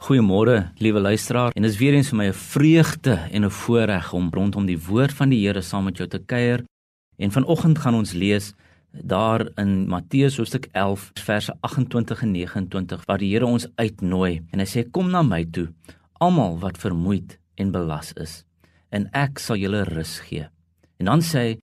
Goeiemôre, 0.00 0.70
liewe 0.80 1.00
luisteraar. 1.00 1.52
En 1.52 1.62
dit 1.62 1.70
is 1.70 1.76
weer 1.76 1.92
eens 1.92 2.08
vir 2.08 2.16
my 2.16 2.26
'n 2.28 2.32
vreugde 2.32 3.14
en 3.30 3.44
'n 3.44 3.50
voorreg 3.50 4.12
om 4.12 4.30
rondom 4.32 4.66
die 4.66 4.78
woord 4.78 5.12
van 5.12 5.28
die 5.28 5.46
Here 5.46 5.60
saam 5.60 5.84
met 5.84 5.96
jou 5.96 6.08
te 6.08 6.18
kuier. 6.18 6.64
En 7.18 7.30
vanoggend 7.30 7.78
gaan 7.78 7.94
ons 7.94 8.12
lees 8.12 8.54
daar 8.92 9.48
in 9.56 9.88
Matteus 9.88 10.36
hoofstuk 10.36 10.68
11 10.72 11.10
verse 11.14 11.56
28 11.60 12.22
en 12.22 12.30
29 12.30 13.04
waar 13.04 13.18
die 13.18 13.32
Here 13.32 13.46
ons 13.46 13.68
uitnooi 13.74 14.42
en 14.50 14.58
hy 14.58 14.64
sê 14.64 14.90
kom 14.90 15.10
na 15.10 15.22
my 15.22 15.44
toe, 15.44 15.68
almal 16.12 16.58
wat 16.58 16.78
vermoeid 16.78 17.38
en 17.54 17.70
belas 17.70 18.12
is, 18.12 18.44
en 18.88 19.08
ek 19.12 19.38
sal 19.38 19.56
julle 19.56 19.84
rus 19.84 20.18
gee. 20.18 20.48
En 20.96 21.04
dan 21.06 21.20
sê 21.20 21.38
hy 21.38 21.58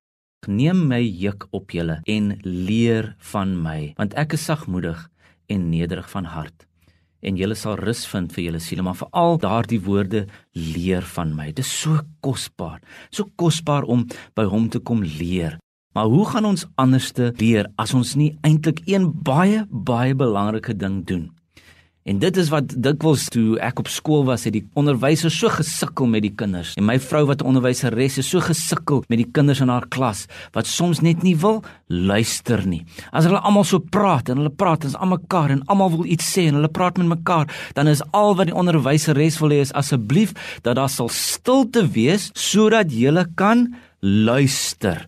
neem 0.47 0.87
my 0.87 1.01
juk 1.01 1.47
op 1.51 1.71
julle 1.71 2.01
en 2.05 2.39
leer 2.43 3.15
van 3.17 3.63
my, 3.63 3.93
want 3.97 4.13
ek 4.13 4.33
is 4.33 4.45
sagmoedig 4.45 5.09
en 5.47 5.69
nederig 5.69 6.09
van 6.09 6.25
hart 6.25 6.66
en 7.27 7.37
julle 7.39 7.55
sal 7.59 7.77
rus 7.81 8.05
vind 8.07 8.33
vir 8.35 8.47
julle 8.47 8.61
siele 8.63 8.85
maar 8.87 8.97
veral 8.99 9.39
daardie 9.43 9.81
woorde 9.83 10.25
leer 10.55 11.05
van 11.15 11.35
my. 11.35 11.51
Dis 11.51 11.69
so 11.83 11.99
kosbaar 12.25 12.79
so 13.11 13.27
kosbaar 13.35 13.87
om 13.87 14.05
by 14.35 14.47
hom 14.47 14.69
te 14.69 14.79
kom 14.79 15.03
leer. 15.03 15.57
Maar 15.95 16.11
hoe 16.11 16.25
gaan 16.29 16.45
ons 16.45 16.67
anderste 16.77 17.31
leer 17.39 17.67
as 17.81 17.93
ons 17.97 18.15
nie 18.19 18.35
eintlik 18.45 18.83
een 18.85 19.09
baie 19.25 19.65
baie 19.71 20.15
belangrike 20.15 20.77
ding 20.77 21.03
doen 21.07 21.31
En 22.07 22.19
dit 22.19 22.37
is 22.39 22.47
wat 22.47 22.71
dikwels 22.71 23.25
toe 23.33 23.57
ek 23.59 23.81
op 23.81 23.89
skool 23.91 24.21
was, 24.29 24.45
het 24.47 24.53
die 24.55 24.63
onderwysers 24.79 25.35
so 25.41 25.51
gesukkel 25.51 26.07
met 26.07 26.23
die 26.23 26.31
kinders. 26.39 26.71
En 26.79 26.85
my 26.87 26.95
vrou 27.03 27.25
wat 27.27 27.41
'n 27.41 27.49
onderwyseres 27.51 28.17
is, 28.17 28.29
so 28.29 28.39
gesukkel 28.39 29.03
met 29.09 29.19
die 29.19 29.27
kinders 29.31 29.59
in 29.59 29.67
haar 29.67 29.87
klas 29.87 30.25
wat 30.53 30.67
soms 30.67 31.01
net 31.01 31.23
nie 31.23 31.35
wil 31.35 31.63
luister 31.87 32.67
nie. 32.67 32.85
As 33.11 33.25
hulle 33.25 33.39
almal 33.39 33.63
so 33.63 33.79
praat 33.79 34.29
en 34.29 34.37
hulle 34.37 34.55
praat 34.55 34.85
ons 34.85 34.95
aan 34.95 35.09
mekaar 35.09 35.49
en 35.49 35.65
almal 35.65 35.89
wil 35.89 36.05
iets 36.05 36.37
sê 36.37 36.47
en 36.47 36.53
hulle 36.53 36.71
praat 36.71 36.97
met 36.97 37.07
mekaar, 37.07 37.47
dan 37.73 37.87
is 37.87 38.01
al 38.11 38.35
wat 38.35 38.45
die 38.47 38.55
onderwyseres 38.55 39.39
wil 39.39 39.49
hê 39.49 39.59
is 39.59 39.73
asseblief 39.73 40.31
dat 40.61 40.75
daar 40.75 40.89
sal 40.89 41.09
stilte 41.09 41.87
wees 41.87 42.29
sodat 42.33 42.91
jy 42.91 43.25
kan 43.35 43.75
luister. 43.99 45.07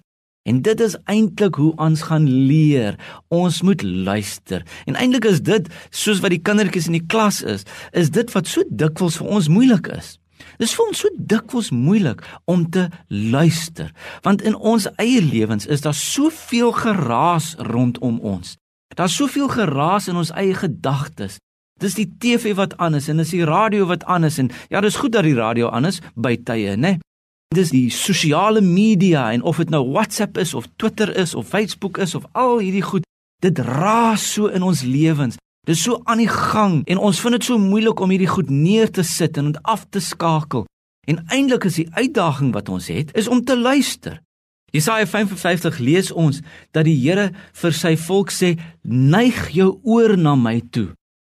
En 0.50 0.61
dit 0.66 0.80
is 0.81 0.95
eintlik 1.05 1.59
hoe 1.61 1.73
ons 1.78 2.02
gaan 2.09 2.25
leer. 2.25 2.97
Ons 3.28 3.61
moet 3.61 3.81
luister. 3.83 4.66
En 4.89 4.97
eintlik 4.97 5.28
is 5.30 5.44
dit 5.45 5.67
soos 5.94 6.23
wat 6.23 6.33
die 6.33 6.42
kindertjies 6.42 6.89
in 6.89 6.97
die 6.97 7.05
klas 7.05 7.44
is, 7.45 7.67
is 7.94 8.09
dit 8.16 8.31
wat 8.33 8.50
so 8.50 8.66
dikwels 8.70 9.20
vir 9.22 9.30
ons 9.38 9.50
moeilik 9.52 9.92
is. 9.94 10.16
Dis 10.59 10.73
vir 10.75 10.88
ons 10.88 11.02
so 11.03 11.11
dikwels 11.31 11.70
moeilik 11.75 12.23
om 12.50 12.64
te 12.72 12.88
luister, 13.08 13.92
want 14.23 14.42
in 14.47 14.55
ons 14.55 14.88
eie 15.00 15.20
lewens 15.23 15.67
is 15.67 15.83
daar 15.83 15.95
soveel 15.95 16.72
geraas 16.75 17.53
rondom 17.70 18.17
ons. 18.23 18.55
Daar's 18.95 19.16
soveel 19.20 19.52
geraas 19.52 20.08
in 20.11 20.17
ons 20.20 20.31
eie 20.36 20.55
gedagtes. 20.55 21.38
Dis 21.80 21.95
die 21.95 22.08
TV 22.20 22.55
wat 22.58 22.75
aan 22.80 22.97
is 23.00 23.08
en 23.11 23.22
dis 23.22 23.36
die 23.36 23.45
radio 23.47 23.86
wat 23.88 24.03
aan 24.03 24.27
is 24.27 24.39
en 24.42 24.50
ja, 24.72 24.81
dis 24.81 25.00
goed 25.00 25.14
dat 25.16 25.27
die 25.27 25.38
radio 25.38 25.70
aan 25.72 25.88
is 25.92 26.02
by 26.16 26.36
tye, 26.44 26.75
né? 26.75 26.95
Nee? 26.95 27.08
Dis 27.50 27.72
die 27.73 27.88
sosiale 27.89 28.61
media 28.61 29.31
en 29.33 29.42
of 29.42 29.58
dit 29.58 29.72
nou 29.73 29.81
WhatsApp 29.89 30.38
is 30.38 30.52
of 30.53 30.67
Twitter 30.78 31.09
is 31.17 31.33
of 31.33 31.47
Facebook 31.50 31.97
is 31.97 32.14
of 32.16 32.28
al 32.38 32.59
hierdie 32.61 32.83
goed, 32.86 33.08
dit 33.42 33.59
raas 33.66 34.22
so 34.36 34.52
in 34.53 34.61
ons 34.61 34.83
lewens. 34.86 35.39
Dis 35.66 35.81
so 35.81 35.97
aan 36.05 36.22
die 36.22 36.30
gang 36.30 36.83
en 36.86 37.02
ons 37.02 37.22
vind 37.23 37.39
dit 37.39 37.47
so 37.47 37.58
moeilik 37.58 38.03
om 38.05 38.14
hierdie 38.14 38.30
goed 38.30 38.52
neer 38.53 38.94
te 38.94 39.02
sit 39.02 39.42
en 39.42 39.55
af 39.66 39.88
te 39.89 39.97
skakel. 39.97 40.67
En 41.09 41.23
eintlik 41.25 41.66
is 41.66 41.80
die 41.81 41.88
uitdaging 41.97 42.53
wat 42.53 42.70
ons 42.70 42.92
het, 42.94 43.09
is 43.17 43.27
om 43.27 43.42
te 43.42 43.58
luister. 43.58 44.22
Jesaja 44.70 45.09
55 45.09 45.81
lees 45.81 46.14
ons 46.14 46.44
dat 46.70 46.86
die 46.86 47.00
Here 47.02 47.31
vir 47.33 47.73
sy 47.73 47.95
volk 47.97 48.30
sê: 48.30 48.59
"Neig 48.86 49.50
jou 49.58 49.80
oor 49.81 50.14
na 50.17 50.36
my 50.36 50.59
toe. 50.70 50.92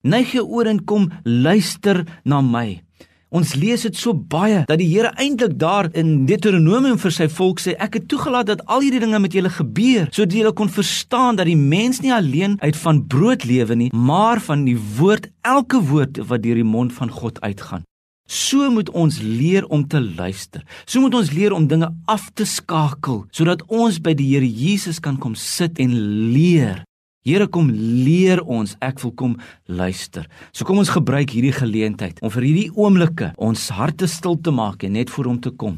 Neig 0.05 0.37
jou 0.37 0.45
oor 0.45 0.69
en 0.69 0.85
kom 0.85 1.09
luister 1.25 2.05
na 2.23 2.41
my." 2.41 2.83
Ons 3.33 3.55
lees 3.57 3.81
dit 3.81 3.95
so 3.97 4.13
baie 4.13 4.59
dat 4.69 4.77
die 4.77 4.85
Here 4.91 5.09
eintlik 5.17 5.55
daar 5.57 5.87
in 5.97 6.27
Deuteronomium 6.29 6.99
vir 7.01 7.13
sy 7.15 7.25
volk 7.33 7.63
sê 7.63 7.73
ek 7.81 7.97
het 7.97 8.05
toegelaat 8.11 8.51
dat 8.51 8.61
al 8.69 8.85
hierdie 8.85 9.01
dinge 9.01 9.17
met 9.23 9.33
julle 9.33 9.49
gebeur 9.49 10.11
sodat 10.11 10.35
julle 10.37 10.51
kon 10.53 10.69
verstaan 10.69 11.39
dat 11.39 11.49
die 11.49 11.57
mens 11.57 12.03
nie 12.05 12.13
alleen 12.13 12.59
uit 12.61 12.77
van 12.83 13.01
brood 13.09 13.47
lewe 13.49 13.79
nie 13.79 13.89
maar 13.89 14.43
van 14.45 14.67
die 14.67 14.77
woord 14.99 15.31
elke 15.49 15.81
woord 15.81 16.21
wat 16.29 16.45
deur 16.45 16.61
die 16.61 16.67
mond 16.75 16.93
van 16.93 17.09
God 17.09 17.41
uitgaan. 17.41 17.81
So 18.29 18.69
moet 18.69 18.93
ons 18.93 19.17
leer 19.19 19.65
om 19.65 19.81
te 19.89 19.99
luister. 19.99 20.61
So 20.85 21.01
moet 21.01 21.17
ons 21.17 21.33
leer 21.33 21.57
om 21.57 21.65
dinge 21.67 21.89
af 22.05 22.29
te 22.37 22.45
skakel 22.45 23.23
sodat 23.33 23.65
ons 23.65 23.97
by 23.97 24.13
die 24.13 24.29
Here 24.35 24.45
Jesus 24.45 25.01
kan 25.01 25.17
kom 25.17 25.33
sit 25.33 25.81
en 25.81 25.97
leer 26.37 26.83
Here 27.23 27.45
kom 27.47 27.69
leer 27.71 28.41
ons, 28.43 28.73
ek 28.83 28.99
wil 28.99 29.13
kom 29.15 29.37
luister. 29.71 30.25
So 30.51 30.67
kom 30.67 30.81
ons 30.81 30.91
gebruik 30.91 31.31
hierdie 31.31 31.53
geleentheid 31.55 32.19
om 32.19 32.31
vir 32.33 32.49
hierdie 32.49 32.73
oomblikke 32.75 33.29
ons 33.39 33.69
harte 33.71 34.09
stil 34.11 34.35
te 34.43 34.51
maak 34.51 34.83
en 34.83 34.97
net 34.97 35.11
voor 35.13 35.29
hom 35.31 35.39
te 35.39 35.53
kom 35.55 35.77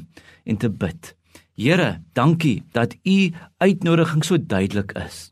en 0.50 0.57
te 0.57 0.72
bid. 0.73 1.13
Here, 1.55 2.01
dankie 2.17 2.63
dat 2.73 2.95
u 3.05 3.29
uitnodiging 3.61 4.25
so 4.25 4.41
duidelik 4.41 4.95
is. 4.97 5.29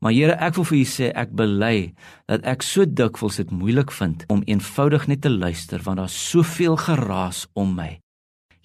Maar 0.00 0.16
Here, 0.16 0.36
ek 0.40 0.56
wil 0.56 0.66
vir 0.70 0.78
u 0.78 0.84
sê 0.88 1.10
ek 1.12 1.34
bely 1.36 1.74
dat 2.24 2.46
ek 2.48 2.64
so 2.64 2.88
dikwels 2.88 3.36
dit 3.42 3.52
moeilik 3.52 3.92
vind 3.92 4.24
om 4.32 4.40
eenvoudig 4.48 5.10
net 5.12 5.20
te 5.26 5.32
luister 5.32 5.84
want 5.84 6.00
daar's 6.00 6.16
soveel 6.16 6.80
geraas 6.80 7.44
om 7.52 7.76
my. 7.76 7.98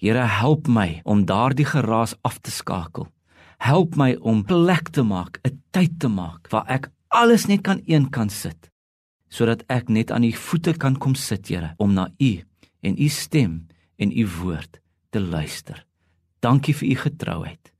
Here, 0.00 0.24
help 0.40 0.64
my 0.64 1.02
om 1.04 1.26
daardie 1.28 1.68
geraas 1.68 2.16
af 2.24 2.40
te 2.40 2.50
skakel 2.50 3.10
help 3.58 3.96
my 3.96 4.14
om 4.20 4.44
plek 4.44 4.88
te 4.88 5.02
maak, 5.02 5.40
'n 5.44 5.62
tyd 5.70 5.98
te 5.98 6.08
maak 6.08 6.48
waar 6.50 6.66
ek 6.68 6.90
alles 7.08 7.46
net 7.46 7.62
kan 7.62 7.80
een 7.86 8.10
kan 8.10 8.28
sit 8.28 8.70
sodat 9.28 9.64
ek 9.68 9.88
net 9.88 10.10
aan 10.10 10.24
u 10.24 10.32
voete 10.32 10.72
kan 10.78 10.96
kom 10.96 11.14
sit, 11.14 11.48
Here, 11.48 11.74
om 11.76 11.92
na 11.92 12.08
u 12.18 12.40
en 12.80 12.98
u 12.98 13.08
stem 13.08 13.66
en 13.96 14.12
u 14.12 14.26
woord 14.40 14.80
te 15.10 15.20
luister. 15.20 15.86
Dankie 16.40 16.74
vir 16.74 16.88
u 16.88 16.94
getrouheid. 16.94 17.72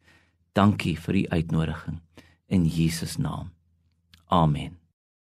Dankie 0.52 0.96
vir 0.98 1.14
u 1.14 1.26
uitnodiging 1.28 2.00
in 2.48 2.64
Jesus 2.64 3.16
naam. 3.16 3.52
Amen. 4.26 4.85